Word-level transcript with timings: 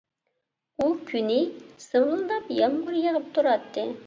ئۇ 0.83 0.87
كۈنى 1.11 1.37
سىمىلداپ 1.85 2.51
يامغۇر 2.63 2.97
يېغىپ 3.05 3.31
تۇراتتى. 3.39 3.87